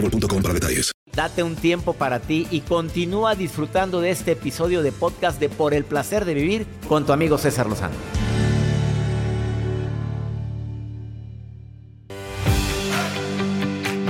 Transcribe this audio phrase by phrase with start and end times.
[0.00, 0.92] boostmobile.com para detalles.
[1.14, 5.72] Date un tiempo para ti y continúa disfrutando de este episodio de podcast de Por
[5.72, 7.94] el placer de vivir con tu amigo César Lozano.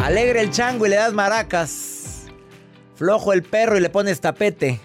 [0.03, 2.27] Alegre el chango y le das maracas.
[2.97, 4.81] Flojo el perro y le pones tapete.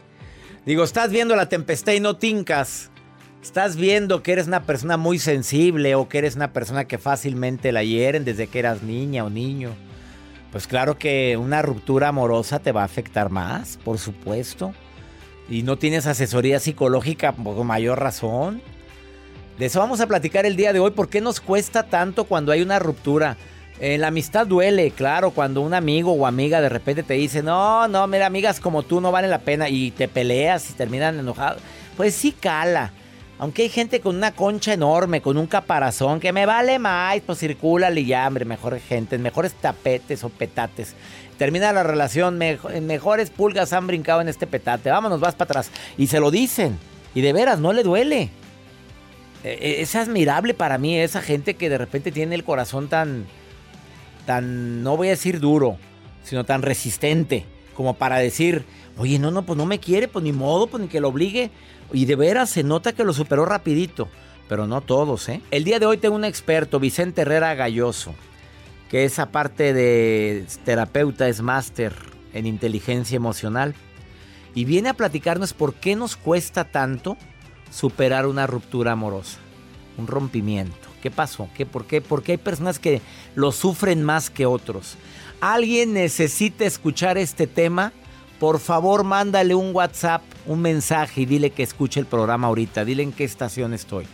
[0.66, 2.92] Digo, estás viendo la tempestad y no tincas.
[3.42, 7.72] Estás viendo que eres una persona muy sensible o que eres una persona que fácilmente
[7.72, 9.76] la hieren desde que eras niña o niño.
[10.52, 14.74] Pues claro que una ruptura amorosa te va a afectar más, por supuesto.
[15.50, 18.62] Y no tienes asesoría psicológica con mayor razón.
[19.58, 20.92] De eso vamos a platicar el día de hoy.
[20.92, 23.38] ¿Por qué nos cuesta tanto cuando hay una ruptura?
[23.80, 27.88] En la amistad duele, claro, cuando un amigo o amiga de repente te dice, no,
[27.88, 31.62] no, mira, amigas como tú no valen la pena y te peleas y terminan enojados.
[31.98, 32.92] Pues sí cala.
[33.42, 37.40] Aunque hay gente con una concha enorme, con un caparazón, que me vale más, pues
[37.40, 40.94] circula y ya, hombre, mejores gente, mejores tapetes o petates.
[41.40, 44.92] Termina la relación, mejores pulgas han brincado en este petate.
[44.92, 45.72] Vámonos, vas para atrás.
[45.98, 46.78] Y se lo dicen.
[47.16, 48.30] Y de veras, no le duele.
[49.44, 53.26] E, e, es admirable para mí esa gente que de repente tiene el corazón tan
[54.28, 55.78] tan, no voy a decir duro,
[56.24, 58.66] sino tan resistente como para decir,
[59.02, 61.50] oye, no, no, pues no me quiere, pues ni modo, pues ni que lo obligue.
[61.92, 64.08] Y de veras se nota que lo superó rapidito,
[64.48, 65.42] pero no todos, ¿eh?
[65.50, 68.14] El día de hoy tengo un experto, Vicente Herrera Galloso,
[68.90, 71.94] que es aparte de terapeuta, es máster
[72.34, 73.74] en inteligencia emocional.
[74.54, 77.18] Y viene a platicarnos por qué nos cuesta tanto
[77.72, 79.40] superar una ruptura amorosa,
[79.98, 80.90] un rompimiento.
[81.02, 81.50] ¿Qué pasó?
[81.56, 82.02] ¿Qué, por, qué?
[82.02, 83.02] ¿Por qué hay personas que
[83.34, 84.98] lo sufren más que otros?
[85.40, 87.94] ¿Alguien necesita escuchar este tema?
[88.42, 92.84] Por favor, mándale un WhatsApp, un mensaje y dile que escuche el programa ahorita.
[92.84, 94.08] Dile en qué estación estoy.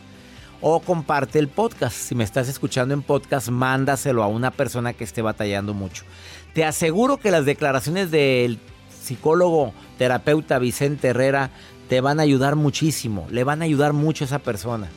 [0.59, 1.95] O comparte el podcast.
[1.95, 6.03] Si me estás escuchando en podcast, mándaselo a una persona que esté batallando mucho.
[6.53, 8.59] Te aseguro que las declaraciones del
[9.01, 11.49] psicólogo, terapeuta Vicente Herrera
[11.87, 13.27] te van a ayudar muchísimo.
[13.31, 14.89] Le van a ayudar mucho a esa persona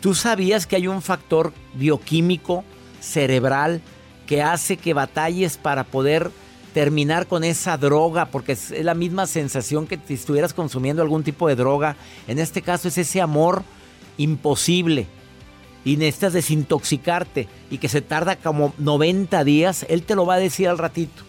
[0.00, 2.64] ¿Tú sabías que hay un factor bioquímico
[3.00, 3.82] cerebral
[4.26, 6.30] que hace que batalles para poder
[6.74, 8.26] terminar con esa droga?
[8.26, 11.96] Porque es la misma sensación que si estuvieras consumiendo algún tipo de droga.
[12.26, 13.62] En este caso es ese amor
[14.16, 15.06] imposible.
[15.84, 19.84] Y necesitas desintoxicarte y que se tarda como 90 días.
[19.88, 21.24] Él te lo va a decir al ratito.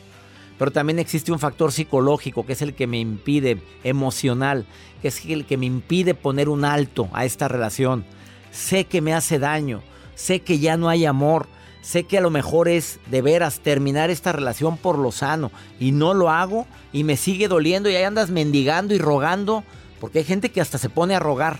[0.60, 4.66] Pero también existe un factor psicológico que es el que me impide, emocional,
[5.02, 8.06] que es el que me impide poner un alto a esta relación
[8.54, 9.82] sé que me hace daño,
[10.16, 11.48] sé que ya no hay amor,
[11.84, 15.92] sé que a lo mejor es de veras terminar esta relación por lo sano y
[15.92, 19.64] no lo hago y me sigue doliendo y ahí andas mendigando y rogando,
[20.00, 21.60] porque hay gente que hasta se pone a rogar.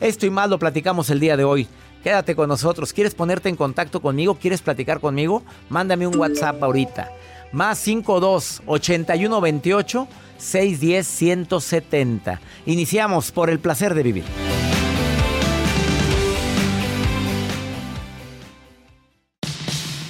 [0.00, 1.68] Esto y más lo platicamos el día de hoy.
[2.02, 2.92] Quédate con nosotros.
[2.92, 4.34] ¿Quieres ponerte en contacto conmigo?
[4.34, 5.44] ¿Quieres platicar conmigo?
[5.68, 7.12] Mándame un WhatsApp ahorita.
[7.52, 10.08] Más 52 81 28
[10.38, 12.40] 610 170.
[12.66, 14.51] Iniciamos por el placer de vivir.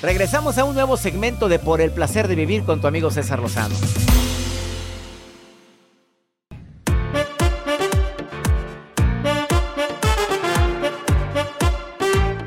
[0.03, 3.39] Regresamos a un nuevo segmento de Por el placer de vivir con tu amigo César
[3.39, 3.77] Lozano.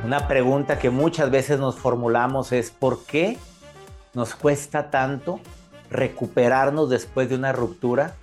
[0.03, 3.37] Una pregunta que muchas veces nos formulamos es ¿por qué
[4.13, 5.39] nos cuesta tanto
[5.89, 8.15] recuperarnos después de una ruptura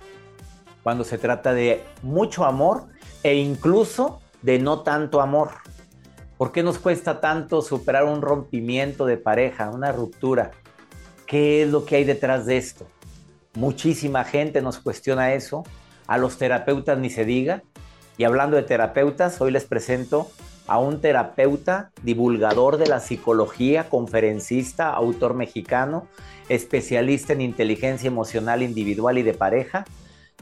[0.83, 2.83] cuando se trata de mucho amor
[3.23, 5.49] e incluso de no tanto amor?
[6.43, 10.51] ¿Por qué nos cuesta tanto superar un rompimiento de pareja, una ruptura?
[11.25, 12.85] ¿Qué es lo que hay detrás de esto?
[13.53, 15.63] Muchísima gente nos cuestiona eso.
[16.05, 17.63] A los terapeutas ni se diga.
[18.17, 20.29] Y hablando de terapeutas, hoy les presento
[20.67, 26.09] a un terapeuta, divulgador de la psicología, conferencista, autor mexicano,
[26.49, 29.85] especialista en inteligencia emocional individual y de pareja.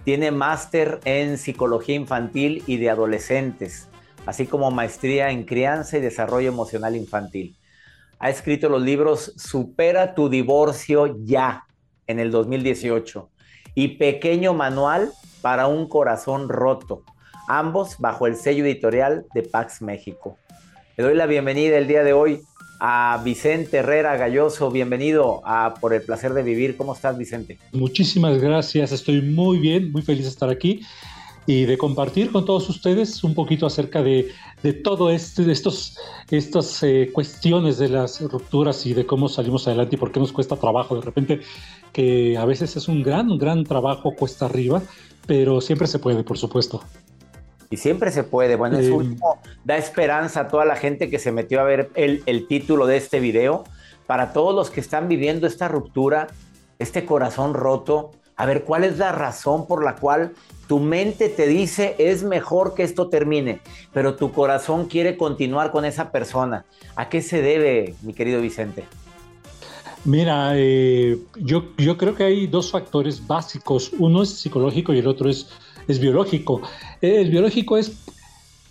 [0.03, 3.90] Tiene máster en psicología infantil y de adolescentes,
[4.25, 7.55] así como maestría en crianza y desarrollo emocional infantil.
[8.19, 11.65] Ha escrito los libros Supera tu divorcio ya
[12.07, 13.29] en el 2018
[13.73, 17.03] y Pequeño Manual para un Corazón Roto,
[17.47, 20.37] ambos bajo el sello editorial de Pax México.
[20.97, 22.41] Le doy la bienvenida el día de hoy
[22.79, 24.69] a Vicente Herrera Galloso.
[24.71, 26.77] Bienvenido a Por el Placer de Vivir.
[26.77, 27.57] ¿Cómo estás, Vicente?
[27.71, 28.91] Muchísimas gracias.
[28.91, 30.81] Estoy muy bien, muy feliz de estar aquí
[31.45, 35.97] y de compartir con todos ustedes un poquito acerca de, de todo esto, de estos,
[36.29, 40.31] estas eh, cuestiones de las rupturas y de cómo salimos adelante y por qué nos
[40.31, 41.41] cuesta trabajo de repente,
[41.91, 44.81] que a veces es un gran, un gran trabajo cuesta arriba,
[45.25, 46.83] pero siempre se puede, por supuesto.
[47.69, 48.57] Y siempre se puede.
[48.57, 49.17] Bueno, es eh,
[49.63, 52.97] da esperanza a toda la gente que se metió a ver el, el título de
[52.97, 53.63] este video.
[54.07, 56.27] Para todos los que están viviendo esta ruptura,
[56.79, 58.11] este corazón roto,
[58.41, 60.31] a ver cuál es la razón por la cual
[60.67, 63.61] tu mente te dice es mejor que esto termine,
[63.93, 66.65] pero tu corazón quiere continuar con esa persona.
[66.95, 68.85] ¿A qué se debe, mi querido Vicente?
[70.05, 73.91] Mira, eh, yo, yo creo que hay dos factores básicos.
[73.99, 75.47] Uno es psicológico y el otro es,
[75.87, 76.63] es biológico.
[76.99, 77.91] El biológico es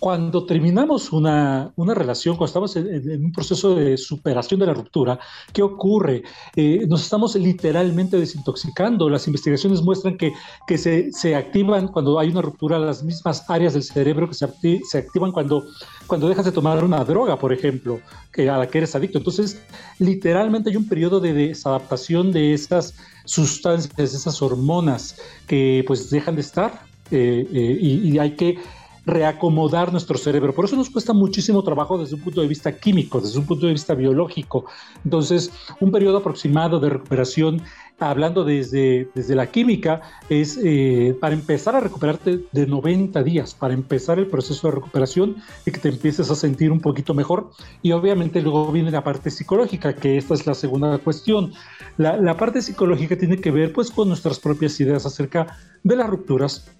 [0.01, 5.19] cuando terminamos una, relación, cuando estamos en, un proceso de superación de la ruptura,
[5.53, 6.23] ¿qué ocurre?
[6.55, 9.07] Eh, nos estamos literalmente desintoxicando.
[9.11, 10.33] Las investigaciones muestran que,
[10.65, 14.47] que se, se, activan cuando hay una ruptura las mismas áreas del cerebro que se,
[14.89, 15.65] se activan cuando,
[16.07, 17.99] cuando dejas de tomar una droga, por ejemplo,
[18.33, 19.19] que, a la que eres adicto.
[19.19, 19.61] Entonces,
[19.99, 22.95] literalmente hay un periodo de desadaptación de esas
[23.25, 28.57] sustancias, esas hormonas que pues dejan de estar eh, eh, y hay que
[29.05, 30.53] reacomodar nuestro cerebro.
[30.53, 33.65] Por eso nos cuesta muchísimo trabajo desde un punto de vista químico, desde un punto
[33.65, 34.65] de vista biológico.
[35.03, 37.61] Entonces, un periodo aproximado de recuperación,
[37.99, 43.73] hablando desde, desde la química, es eh, para empezar a recuperarte de 90 días, para
[43.73, 47.51] empezar el proceso de recuperación y que te empieces a sentir un poquito mejor.
[47.81, 51.53] Y obviamente luego viene la parte psicológica, que esta es la segunda cuestión.
[51.97, 56.09] La, la parte psicológica tiene que ver pues con nuestras propias ideas acerca de las
[56.09, 56.71] rupturas,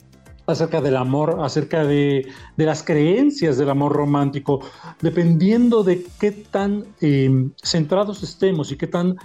[0.52, 2.28] acerca del amor, acerca de,
[2.58, 4.62] las creencias del amor romántico,
[5.02, 9.18] dependiendo de qué tan eh, centrados estemos y qué tan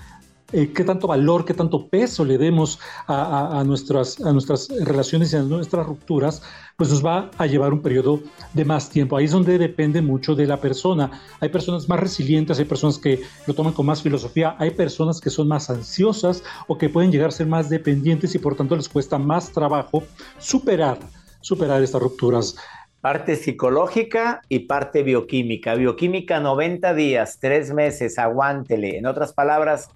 [0.52, 2.78] eh, qué tanto valor, qué tanto peso le demos
[3.08, 6.40] a, nuestras, a nuestras relaciones y a nuestras rupturas,
[6.76, 8.20] pues nos va a llevar un periodo
[8.54, 9.16] de más tiempo.
[9.16, 11.10] Ahí es donde depende mucho de la persona.
[11.40, 15.30] Hay personas más resilientes, hay personas que lo toman con más filosofía, hay personas que
[15.30, 18.88] son más ansiosas o que pueden llegar a ser más dependientes y por tanto les
[18.88, 20.04] cuesta más trabajo
[20.38, 21.00] superar,
[21.46, 22.56] superar estas rupturas
[23.00, 25.76] parte psicológica y parte bioquímica.
[25.76, 28.98] Bioquímica 90 días, 3 meses, aguántele.
[28.98, 29.90] En otras palabras,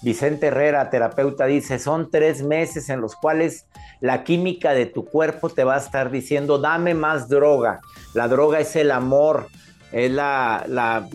[0.00, 3.66] Vicente Herrera, terapeuta, dice, son tres meses en los cuales
[4.00, 7.80] la química de tu cuerpo te va a estar diciendo, dame más droga.
[8.14, 9.48] La droga es el amor,
[9.92, 11.06] es la, la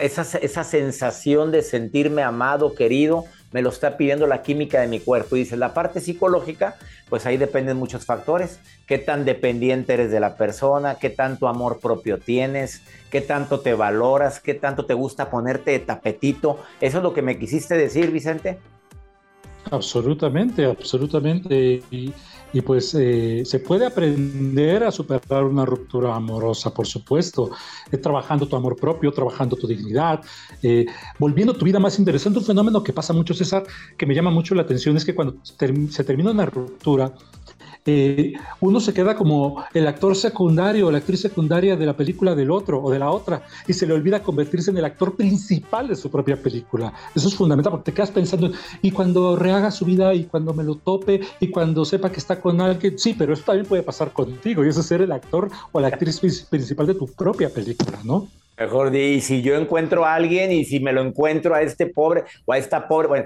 [0.00, 3.24] esa, esa sensación de sentirme amado, querido,
[3.56, 5.34] me lo está pidiendo la química de mi cuerpo.
[5.34, 6.76] Y dice, la parte psicológica,
[7.08, 8.60] pues ahí dependen muchos factores.
[8.86, 13.72] Qué tan dependiente eres de la persona, qué tanto amor propio tienes, qué tanto te
[13.72, 16.58] valoras, qué tanto te gusta ponerte de tapetito.
[16.82, 18.58] ¿Eso es lo que me quisiste decir, Vicente?
[19.70, 21.82] Absolutamente, absolutamente.
[22.52, 27.50] Y pues eh, se puede aprender a superar una ruptura amorosa, por supuesto,
[27.90, 30.22] eh, trabajando tu amor propio, trabajando tu dignidad,
[30.62, 30.86] eh,
[31.18, 32.38] volviendo tu vida más interesante.
[32.38, 33.64] Un fenómeno que pasa mucho, César,
[33.98, 37.12] que me llama mucho la atención, es que cuando se termina una ruptura,
[37.86, 42.34] eh, uno se queda como el actor secundario o la actriz secundaria de la película
[42.34, 45.88] del otro o de la otra y se le olvida convertirse en el actor principal
[45.88, 46.92] de su propia película.
[47.14, 48.50] Eso es fundamental porque te quedas pensando,
[48.82, 52.40] y cuando rehaga su vida y cuando me lo tope y cuando sepa que está
[52.40, 55.50] con alguien, sí, pero eso también puede pasar contigo y eso es ser el actor
[55.72, 58.28] o la actriz principal de tu propia película, ¿no?
[58.58, 62.24] Mejor di, si yo encuentro a alguien y si me lo encuentro a este pobre
[62.46, 63.24] o a esta pobre, bueno,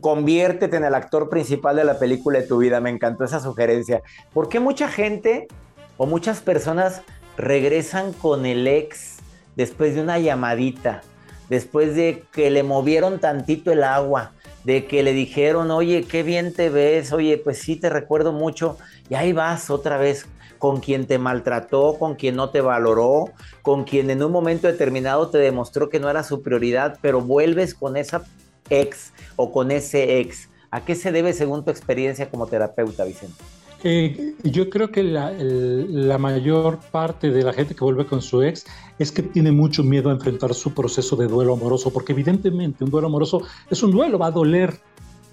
[0.00, 2.80] conviértete en el actor principal de la película de tu vida.
[2.80, 4.02] Me encantó esa sugerencia.
[4.32, 5.48] ¿Por qué mucha gente
[5.96, 7.02] o muchas personas
[7.36, 9.16] regresan con el ex
[9.56, 11.02] después de una llamadita,
[11.48, 14.32] después de que le movieron tantito el agua,
[14.64, 18.78] de que le dijeron, oye, qué bien te ves, oye, pues sí, te recuerdo mucho,
[19.08, 20.26] y ahí vas otra vez
[20.62, 25.26] con quien te maltrató, con quien no te valoró, con quien en un momento determinado
[25.26, 28.22] te demostró que no era su prioridad, pero vuelves con esa
[28.70, 30.50] ex o con ese ex.
[30.70, 33.34] ¿A qué se debe según tu experiencia como terapeuta, Vicente?
[33.82, 38.64] Eh, yo creo que la, mayor parte de la gente que vuelve con su ex
[39.00, 42.90] es que tiene mucho miedo a enfrentar su proceso de duelo amoroso, porque evidentemente un
[42.92, 44.78] duelo amoroso es un duelo, va a doler,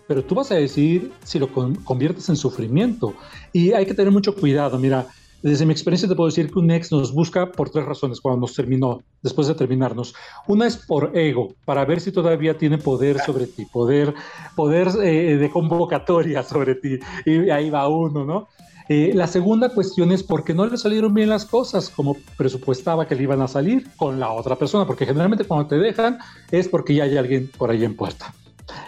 [0.08, 3.14] pero tú vas a decidir si lo conviertes en sufrimiento.
[3.54, 4.80] Y hay que tener mucho cuidado.
[4.80, 5.06] Mira,
[5.42, 8.42] desde mi experiencia te puedo decir que un ex nos busca por tres razones cuando
[8.42, 10.14] nos terminó, después de terminarnos.
[10.48, 14.14] Una es por ego, para ver si todavía tiene poder sobre ti, poder,
[14.56, 17.00] poder eh, de convocatoria sobre ti.
[17.26, 18.48] Y ahí va uno, ¿no?
[18.90, 23.14] Eh, la segunda cuestión es porque no le salieron bien las cosas como presupuestaba que
[23.14, 26.18] le iban a salir con la otra persona, porque generalmente cuando te dejan
[26.50, 28.34] es porque ya hay alguien por ahí en puerta.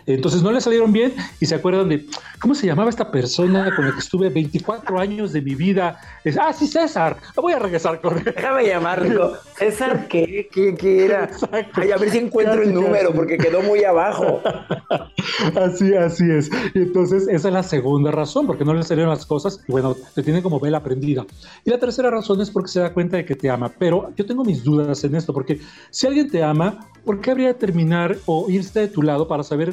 [0.06, 2.06] Entonces no le salieron bien y se acuerdan de,
[2.40, 6.00] ¿cómo se llamaba esta persona con la que estuve 24 años de mi vida?
[6.24, 8.24] Es, ah, sí, César, voy a regresar con él.
[8.24, 9.38] Déjame llamarlo.
[9.58, 11.30] César, ¿qué, qué, era?
[11.52, 14.42] Ay, a ver si encuentro el número porque quedó muy abajo.
[15.56, 16.50] Así, así es.
[16.74, 19.96] Y entonces esa es la segunda razón, porque no le salieron las cosas y bueno,
[20.14, 21.26] te tiene como vela prendida.
[21.64, 23.72] Y la tercera razón es porque se da cuenta de que te ama.
[23.78, 25.60] Pero yo tengo mis dudas en esto, porque
[25.90, 29.44] si alguien te ama, ¿por qué habría de terminar o irse de tu lado para
[29.44, 29.71] saber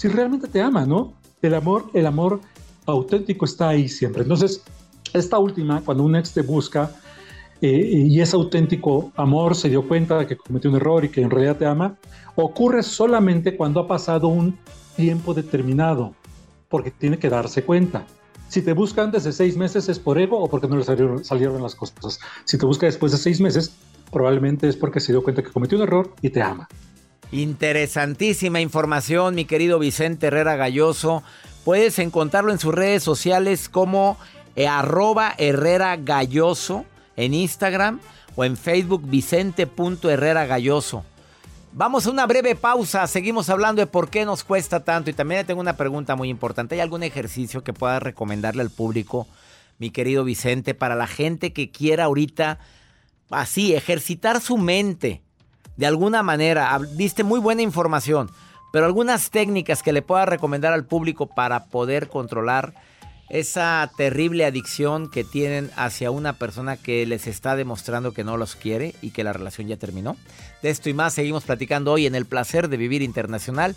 [0.00, 1.12] si realmente te ama, ¿no?
[1.42, 2.40] El amor, el amor
[2.86, 4.22] auténtico está ahí siempre.
[4.22, 4.62] Entonces,
[5.12, 6.90] esta última, cuando un ex te busca
[7.60, 11.20] eh, y ese auténtico amor se dio cuenta de que cometió un error y que
[11.20, 11.98] en realidad te ama,
[12.34, 14.56] ocurre solamente cuando ha pasado un
[14.96, 16.14] tiempo determinado,
[16.70, 18.06] porque tiene que darse cuenta.
[18.48, 21.22] Si te busca antes de seis meses es por ego o porque no le salieron,
[21.26, 22.18] salieron las cosas.
[22.44, 23.76] Si te busca después de seis meses,
[24.10, 26.68] probablemente es porque se dio cuenta que cometió un error y te ama.
[27.32, 31.22] Interesantísima información, mi querido Vicente Herrera Galloso.
[31.64, 34.18] Puedes encontrarlo en sus redes sociales como
[34.56, 36.84] eh, arroba Herrera Galloso
[37.16, 38.00] en Instagram
[38.34, 41.04] o en Facebook Vicente.herrera Galloso.
[41.72, 45.46] Vamos a una breve pausa, seguimos hablando de por qué nos cuesta tanto y también
[45.46, 46.74] tengo una pregunta muy importante.
[46.74, 49.28] ¿Hay algún ejercicio que pueda recomendarle al público,
[49.78, 52.58] mi querido Vicente, para la gente que quiera ahorita
[53.30, 55.22] así ejercitar su mente?
[55.80, 58.30] De alguna manera, diste muy buena información,
[58.70, 62.74] pero algunas técnicas que le pueda recomendar al público para poder controlar
[63.30, 68.56] esa terrible adicción que tienen hacia una persona que les está demostrando que no los
[68.56, 70.18] quiere y que la relación ya terminó.
[70.62, 73.74] De esto y más seguimos platicando hoy en El Placer de Vivir Internacional.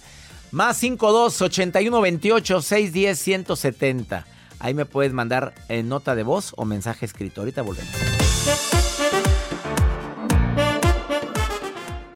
[0.51, 4.25] Más 52 81 28 610 170.
[4.59, 7.39] Ahí me puedes mandar en nota de voz o mensaje escrito.
[7.39, 8.72] Ahorita volvemos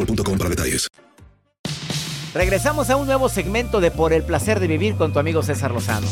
[0.00, 0.88] boostmobile.com para detalles.
[2.34, 5.72] Regresamos a un nuevo segmento de Por el placer de vivir con tu amigo César
[5.72, 6.06] Lozano.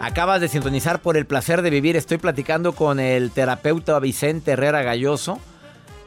[0.00, 1.96] Acabas de sintonizar por el placer de vivir.
[1.96, 5.40] Estoy platicando con el terapeuta Vicente Herrera Galloso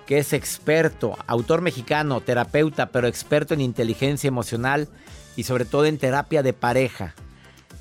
[0.07, 4.87] que es experto, autor mexicano, terapeuta, pero experto en inteligencia emocional
[5.35, 7.13] y sobre todo en terapia de pareja.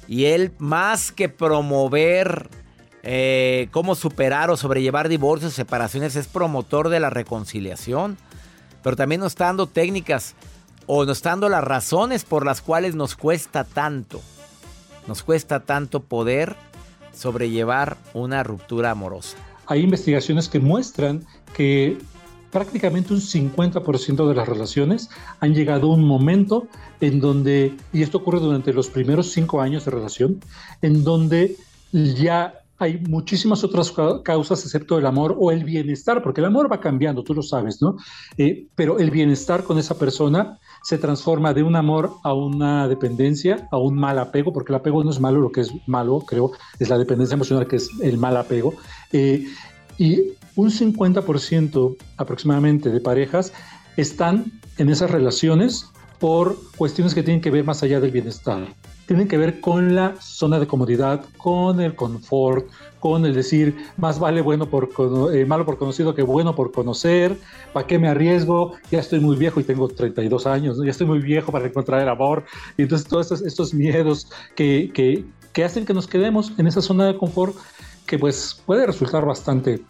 [0.08, 2.48] Y él, más que promover
[3.02, 8.16] eh, cómo superar o sobrellevar divorcios, separaciones, es promotor de la reconciliación.
[8.82, 10.34] Pero también nos está dando técnicas
[10.86, 14.20] o nos está dando las razones por las cuales nos cuesta tanto.
[15.06, 16.56] Nos cuesta tanto poder
[17.12, 19.36] sobrellevar una ruptura amorosa.
[19.66, 21.98] Hay investigaciones que muestran que
[22.56, 25.10] prácticamente un 50% de las relaciones
[25.40, 26.68] han llegado a un momento
[27.02, 30.40] en donde, y esto ocurre durante los primeros cinco años de relación,
[30.80, 31.54] en donde
[31.92, 33.92] ya hay muchísimas otras
[34.25, 37.82] causas excepto el amor o el bienestar, porque el amor va cambiando, tú lo sabes,
[37.82, 37.96] ¿no?
[38.38, 43.68] Eh, pero el bienestar con esa persona se transforma de un amor a una dependencia,
[43.70, 46.52] a un mal apego, porque el apego no es malo, lo que es malo, creo,
[46.78, 48.72] es la dependencia emocional, que es el mal apego.
[49.12, 49.44] Eh,
[49.98, 53.52] y un 50% aproximadamente de parejas
[53.96, 58.66] están en esas relaciones por cuestiones que tienen que ver más allá del bienestar.
[59.06, 62.66] Tienen que ver con la zona de comodidad, con el confort,
[62.98, 64.90] con el decir más vale bueno por
[65.32, 67.38] eh, malo por conocido que bueno por conocer.
[67.72, 68.72] ¿Para qué me arriesgo?
[68.90, 72.08] Ya estoy muy viejo y tengo 32 años, ya estoy muy viejo para encontrar el
[72.08, 72.44] amor.
[72.76, 76.82] Y entonces todos estos, estos miedos que, que, que hacen que nos quedemos en esa
[76.82, 77.54] zona de confort
[78.06, 79.82] que pues puede resultar bastante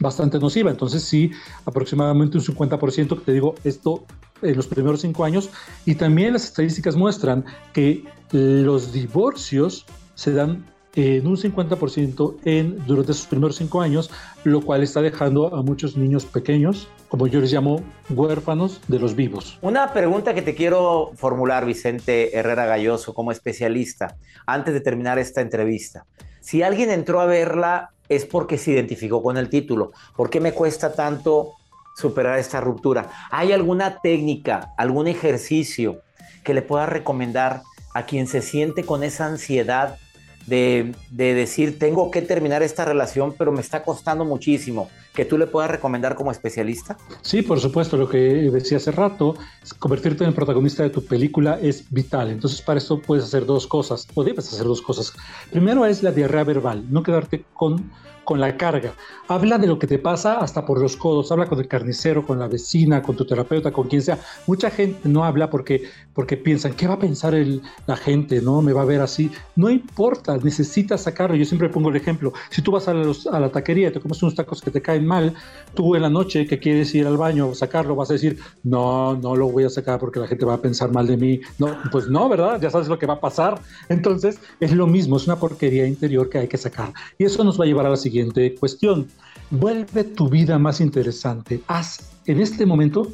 [0.00, 0.70] bastante nociva.
[0.70, 1.30] Entonces sí,
[1.64, 4.04] aproximadamente un 50% que te digo esto
[4.42, 5.48] en los primeros cinco años.
[5.86, 13.14] Y también las estadísticas muestran que los divorcios se dan en un 50% en, durante
[13.14, 14.10] sus primeros cinco años,
[14.44, 19.16] lo cual está dejando a muchos niños pequeños, como yo les llamo, huérfanos de los
[19.16, 19.58] vivos.
[19.62, 24.16] Una pregunta que te quiero formular, Vicente Herrera Galloso, como especialista,
[24.46, 26.04] antes de terminar esta entrevista.
[26.42, 29.92] Si alguien entró a verla es porque se identificó con el título.
[30.16, 31.52] ¿Por qué me cuesta tanto
[31.96, 33.08] superar esta ruptura?
[33.30, 36.02] ¿Hay alguna técnica, algún ejercicio
[36.44, 37.62] que le pueda recomendar
[37.94, 39.98] a quien se siente con esa ansiedad
[40.46, 45.46] de, decir, tengo que terminar esta relación, pero me está costando muchísimo, que tú le
[45.46, 46.96] puedas recomendar como especialista?
[47.20, 49.36] Sí, por supuesto, lo que decía hace rato,
[49.78, 52.30] convertirte en el protagonista de tu película es vital.
[52.30, 55.12] Entonces, para eso puedes hacer dos cosas, o debes hacer dos cosas.
[55.50, 57.90] Primero es la diarrea verbal, no quedarte con
[58.24, 58.94] con la carga.
[59.28, 61.32] Habla de lo que te pasa hasta por los codos.
[61.32, 64.18] Habla con el carnicero, con la vecina, con tu terapeuta, con quien sea.
[64.46, 68.40] Mucha gente no habla porque, porque piensan, ¿qué va a pensar el, la gente?
[68.40, 68.62] ¿No?
[68.62, 69.30] Me va a ver así.
[69.56, 71.36] No importa, necesitas sacarlo.
[71.36, 72.32] Yo siempre pongo el ejemplo.
[72.50, 75.01] Si tú vas a, a la taquería y te comes unos tacos que te caen
[75.06, 75.34] mal,
[75.74, 79.16] tú en la noche que quieres ir al baño o sacarlo, vas a decir, no,
[79.16, 81.40] no lo voy a sacar porque la gente va a pensar mal de mí.
[81.58, 82.60] No, pues no, ¿verdad?
[82.60, 83.60] Ya sabes lo que va a pasar.
[83.88, 86.92] Entonces, es lo mismo, es una porquería interior que hay que sacar.
[87.18, 89.08] Y eso nos va a llevar a la siguiente siguiente cuestión.
[89.50, 91.62] Vuelve tu vida más interesante.
[91.66, 93.10] Haz, en este momento,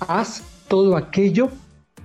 [0.00, 1.48] haz todo aquello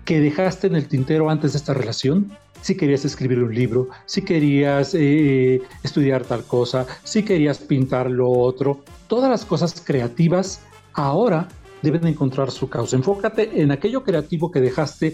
[0.05, 2.31] que dejaste en el tintero antes de esta relación.
[2.61, 8.29] Si querías escribir un libro, si querías eh, estudiar tal cosa, si querías pintar lo
[8.29, 10.61] otro, todas las cosas creativas
[10.93, 11.47] ahora
[11.81, 12.95] deben encontrar su causa.
[12.95, 15.13] Enfócate en aquello creativo que dejaste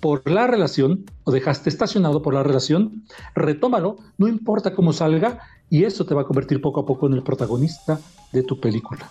[0.00, 5.84] por la relación o dejaste estacionado por la relación, retómalo, no importa cómo salga, y
[5.84, 8.00] eso te va a convertir poco a poco en el protagonista
[8.32, 9.10] de tu película.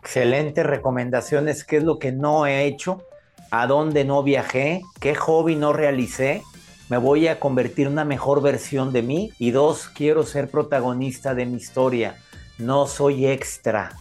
[0.00, 3.02] Excelentes recomendaciones, qué es lo que no he hecho,
[3.50, 6.42] a dónde no viajé, qué hobby no realicé,
[6.88, 9.32] me voy a convertir en una mejor versión de mí.
[9.38, 12.16] Y dos, quiero ser protagonista de mi historia,
[12.58, 13.92] no soy extra,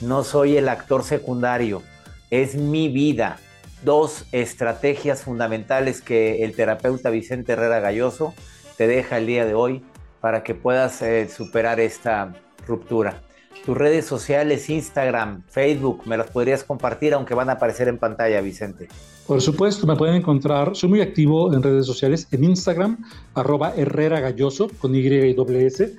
[0.00, 1.82] no soy el actor secundario,
[2.30, 3.38] es mi vida,
[3.82, 8.34] dos estrategias fundamentales que el terapeuta Vicente Herrera Galloso
[8.76, 9.82] te deja el día de hoy
[10.20, 12.34] para que puedas eh, superar esta
[12.66, 13.22] ruptura.
[13.64, 18.40] Tus redes sociales, Instagram, Facebook, me las podrías compartir aunque van a aparecer en pantalla,
[18.40, 18.88] Vicente.
[19.26, 24.20] Por supuesto, me pueden encontrar, soy muy activo en redes sociales, en Instagram, arroba Herrera
[24.20, 25.36] Galloso, con Y y
[25.66, 25.94] S.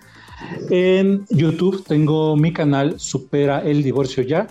[0.69, 4.47] En YouTube tengo mi canal Supera el Divorcio Ya,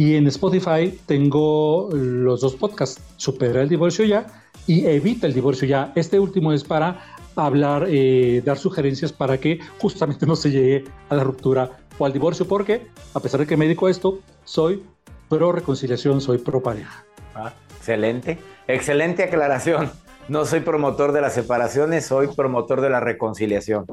[0.00, 4.26] y en Spotify tengo los dos podcasts, Supera el divorcio ya
[4.66, 5.92] y Evita el divorcio ya.
[5.94, 7.04] Este último es para
[7.36, 12.12] hablar, eh, dar sugerencias para que justamente no se llegue a la ruptura o al
[12.12, 14.82] divorcio, porque a pesar de que me dedico a esto, soy
[15.28, 17.04] pro reconciliación, soy pro pareja.
[17.34, 19.90] Ah, excelente, excelente aclaración.
[20.28, 23.84] No soy promotor de las separaciones, soy promotor de la reconciliación.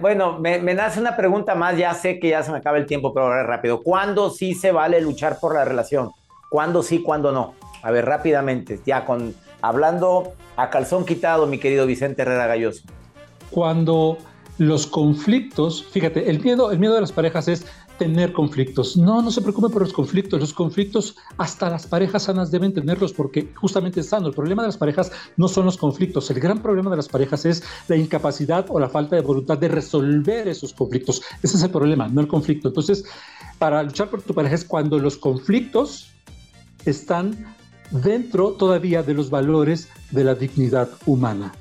[0.00, 3.14] Bueno, me, nace una pregunta más, ya sé que ya se me acaba el tiempo,
[3.14, 3.82] pero ahora rápido.
[3.82, 6.10] ¿Cuándo sí se vale luchar por la relación?
[6.50, 7.54] ¿Cuándo sí, cuándo no?
[7.82, 12.82] A ver, rápidamente, ya con hablando a calzón quitado, mi querido Vicente Herrera Galloso.
[13.50, 14.18] Cuando
[14.58, 17.64] los conflictos, fíjate, el miedo, el miedo de las parejas es
[17.98, 18.96] tener conflictos.
[18.96, 20.40] No, no se preocupe por los conflictos.
[20.40, 24.28] Los conflictos hasta las parejas sanas deben tenerlos porque justamente es sano.
[24.28, 26.30] El problema de las parejas no son los conflictos.
[26.30, 29.68] El gran problema de las parejas es la incapacidad o la falta de voluntad de
[29.68, 31.22] resolver esos conflictos.
[31.42, 32.68] Ese es el problema, no el conflicto.
[32.68, 33.04] Entonces,
[33.58, 36.10] para luchar por tu pareja es cuando los conflictos
[36.84, 37.56] están
[37.90, 41.52] dentro todavía de los valores de la dignidad humana.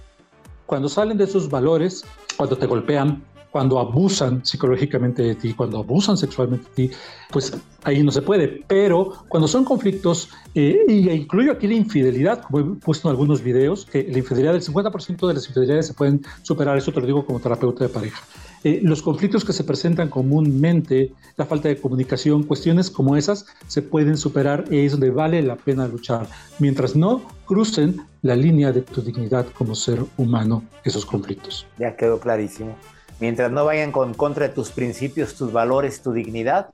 [0.67, 2.03] Cuando salen de esos valores,
[2.37, 6.95] cuando te golpean, cuando abusan psicológicamente de ti, cuando abusan sexualmente de ti,
[7.31, 8.63] pues ahí no se puede.
[8.67, 13.41] Pero cuando son conflictos, eh, y incluyo aquí la infidelidad, como he puesto en algunos
[13.41, 17.07] videos, que la infidelidad, el 50% de las infidelidades se pueden superar, eso te lo
[17.07, 18.21] digo como terapeuta de pareja.
[18.63, 23.81] Eh, los conflictos que se presentan comúnmente, la falta de comunicación, cuestiones como esas se
[23.81, 26.27] pueden superar y es donde vale la pena luchar,
[26.59, 31.67] mientras no crucen la línea de tu dignidad como ser humano, esos conflictos.
[31.77, 32.75] Ya quedó clarísimo.
[33.19, 36.69] Mientras no vayan con contra de tus principios, tus valores, tu dignidad,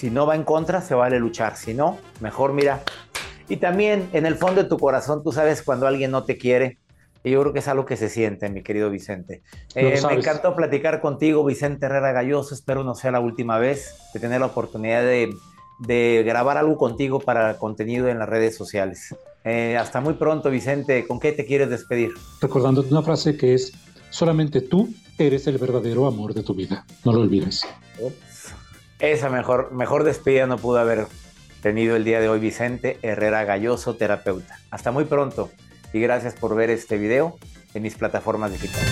[0.00, 1.56] si no va en contra, se vale luchar.
[1.56, 2.82] Si no, mejor mira,
[3.50, 6.78] Y también en el fondo de tu corazón tú sabes cuando alguien no te quiere.
[7.22, 9.42] Y yo creo que es algo que se siente, mi querido Vicente.
[9.74, 12.54] Eh, me encantó platicar contigo, Vicente Herrera Galloso.
[12.54, 15.34] Espero no sea la última vez de tener la oportunidad de,
[15.80, 19.14] de grabar algo contigo para contenido en las redes sociales.
[19.44, 21.06] Eh, hasta muy pronto, Vicente.
[21.06, 22.12] ¿Con qué te quieres despedir?
[22.40, 23.72] Recordándote una frase que es,
[24.08, 26.86] solamente tú eres el verdadero amor de tu vida.
[27.04, 27.66] No lo olvides.
[28.98, 31.06] Esa mejor, mejor despedida no pudo haber
[31.62, 34.58] tenido el día de hoy Vicente Herrera Galloso, terapeuta.
[34.70, 35.50] Hasta muy pronto
[35.92, 37.36] y gracias por ver este video
[37.74, 38.90] en mis plataformas digitales.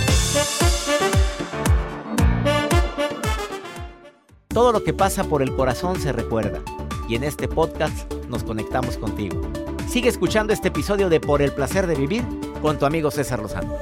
[4.48, 6.60] Todo lo que pasa por el corazón se recuerda
[7.08, 9.40] y en este podcast nos conectamos contigo.
[9.88, 12.24] Sigue escuchando este episodio de Por el placer de vivir
[12.60, 13.76] con tu amigo César Lozano.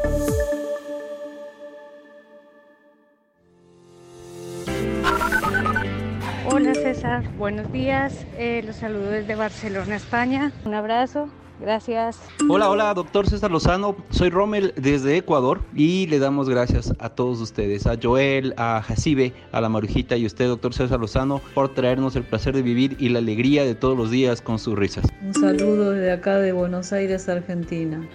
[6.49, 8.27] Hola César, buenos días.
[8.37, 10.53] Eh, los saludo desde Barcelona, España.
[10.65, 11.29] Un abrazo
[11.61, 12.19] Gracias.
[12.49, 13.97] Hola, hola, doctor César Lozano.
[14.11, 19.33] Soy Rommel desde Ecuador y le damos gracias a todos ustedes, a Joel, a Jacibe,
[19.53, 22.97] a la Marujita y a usted, doctor César Lozano, por traernos el placer de vivir
[22.99, 25.07] y la alegría de todos los días con sus risas.
[25.23, 28.07] Un saludo desde acá de Buenos Aires, Argentina.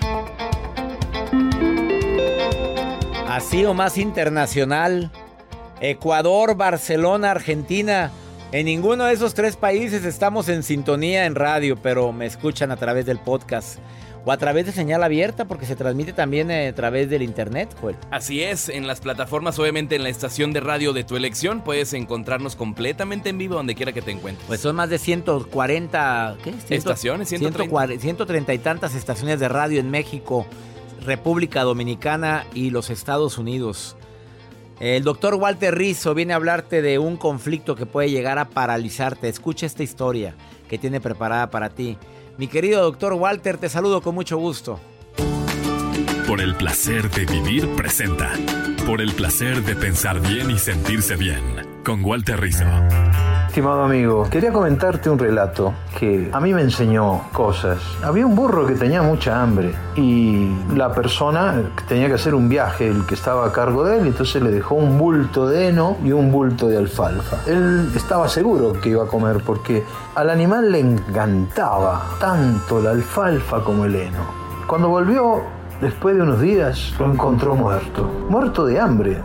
[3.28, 5.10] Así o más internacional.
[5.80, 8.12] Ecuador, Barcelona, Argentina.
[8.54, 12.76] En ninguno de esos tres países estamos en sintonía en radio, pero me escuchan a
[12.76, 13.80] través del podcast
[14.26, 17.96] o a través de señal abierta porque se transmite también a través del internet, Joel.
[18.12, 21.94] Así es, en las plataformas, obviamente en la estación de radio de tu elección, puedes
[21.94, 24.46] encontrarnos completamente en vivo donde quiera que te encuentres.
[24.48, 26.54] Pues son más de 140, ¿qué?
[26.76, 28.02] estaciones, 130.
[28.02, 30.46] 130 y tantas estaciones de radio en México,
[31.06, 33.96] República Dominicana y los Estados Unidos.
[34.80, 39.30] El doctor Walter Rizzo viene a hablarte de un conflicto que puede llegar a paralizarte.
[39.30, 40.36] Escucha esta historia
[40.68, 41.98] que tiene preparada para ti.
[42.38, 44.80] Mi querido doctor Walter, te saludo con mucho gusto.
[46.28, 48.32] Por el placer de vivir presenta.
[48.86, 51.44] Por el placer de pensar bien y sentirse bien.
[51.84, 52.66] Con Walter Rizzo.
[53.52, 57.80] Estimado amigo, quería comentarte un relato que a mí me enseñó cosas.
[58.02, 62.88] Había un burro que tenía mucha hambre y la persona tenía que hacer un viaje,
[62.88, 66.14] el que estaba a cargo de él, entonces le dejó un bulto de heno y
[66.14, 67.40] un bulto de alfalfa.
[67.46, 69.84] Él estaba seguro que iba a comer porque
[70.16, 74.24] al animal le encantaba tanto la alfalfa como el heno.
[74.66, 75.42] Cuando volvió,
[75.82, 79.22] después de unos días, lo encontró muerto, muerto de hambre.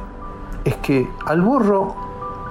[0.65, 2.06] Es que al burro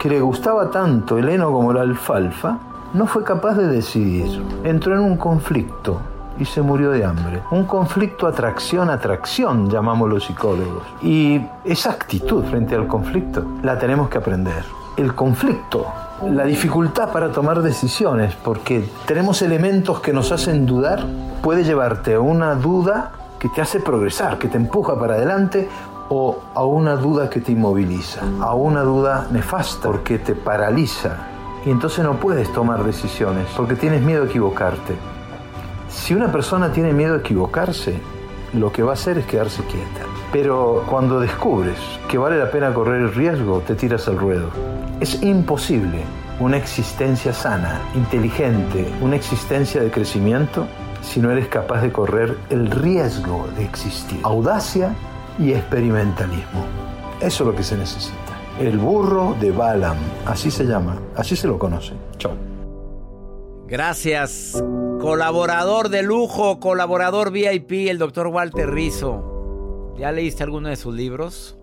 [0.05, 2.59] que le gustaba tanto el heno como la alfalfa,
[2.93, 4.39] no fue capaz de decidir.
[4.63, 5.99] Entró en un conflicto
[6.37, 7.41] y se murió de hambre.
[7.49, 10.83] Un conflicto atracción-atracción, llamamos los psicólogos.
[11.01, 14.63] Y esa actitud frente al conflicto la tenemos que aprender.
[14.95, 15.87] El conflicto,
[16.29, 21.03] la dificultad para tomar decisiones, porque tenemos elementos que nos hacen dudar,
[21.41, 25.67] puede llevarte a una duda que te hace progresar, que te empuja para adelante
[26.09, 31.27] o a una duda que te inmoviliza, a una duda nefasta porque te paraliza
[31.65, 34.95] y entonces no puedes tomar decisiones porque tienes miedo a equivocarte.
[35.89, 37.99] Si una persona tiene miedo a equivocarse,
[38.53, 40.05] lo que va a hacer es quedarse quieta.
[40.31, 44.49] Pero cuando descubres que vale la pena correr el riesgo, te tiras al ruedo.
[44.99, 46.03] Es imposible
[46.39, 50.67] una existencia sana, inteligente, una existencia de crecimiento
[51.01, 54.19] si no eres capaz de correr el riesgo de existir.
[54.23, 54.93] Audacia
[55.39, 56.65] y experimentalismo.
[57.19, 58.17] Eso es lo que se necesita.
[58.59, 61.93] El burro de Balaam, así se llama, así se lo conoce.
[62.17, 62.33] Chao.
[63.67, 64.63] Gracias.
[65.01, 69.93] Colaborador de lujo, colaborador VIP, el doctor Walter Rizzo.
[69.97, 71.57] ¿Ya leíste alguno de sus libros?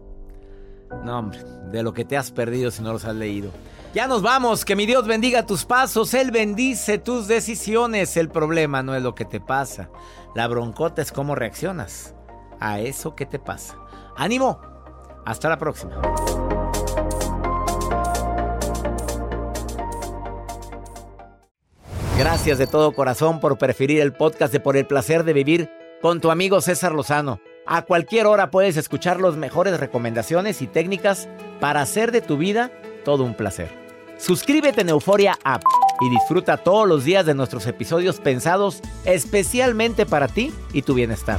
[1.05, 1.39] No, hombre,
[1.71, 3.51] de lo que te has perdido si no los has leído.
[3.95, 8.17] Ya nos vamos, que mi Dios bendiga tus pasos, Él bendice tus decisiones.
[8.17, 9.91] El problema no es lo que te pasa,
[10.35, 12.15] la broncota es cómo reaccionas
[12.63, 13.77] a eso que te pasa.
[14.17, 14.61] ¡Ánimo!
[15.25, 16.01] Hasta la próxima.
[22.17, 25.71] Gracias de todo corazón por preferir el podcast de Por el placer de vivir
[26.01, 27.41] con tu amigo César Lozano.
[27.67, 31.29] A cualquier hora puedes escuchar las mejores recomendaciones y técnicas
[31.61, 32.71] para hacer de tu vida
[33.05, 33.71] todo un placer.
[34.19, 35.63] Suscríbete en Euforia App
[36.01, 41.39] y disfruta todos los días de nuestros episodios pensados especialmente para ti y tu bienestar.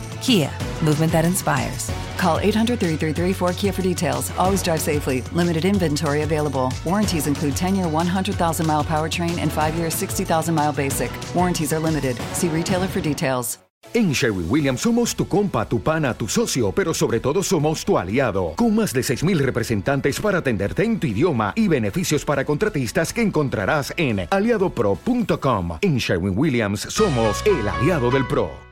[0.21, 0.51] Kia,
[0.83, 1.91] movement that inspires.
[2.17, 4.31] Call 800 333 4KIA for details.
[4.37, 5.21] Always drive safely.
[5.33, 6.71] Limited inventory available.
[6.85, 11.11] Warranties include 10 year 100,000 mile powertrain and 5 year 60,000 mile basic.
[11.33, 12.15] Warranties are limited.
[12.33, 13.57] See retailer for details.
[13.95, 17.97] En Sherwin Williams somos tu compa, tu pana, tu socio, pero sobre todo somos tu
[17.97, 23.11] aliado, con más de 6.000 representantes para atenderte en tu idioma y beneficios para contratistas
[23.11, 25.79] que encontrarás en aliadopro.com.
[25.81, 28.61] En Sherwin Williams somos el aliado del PRO.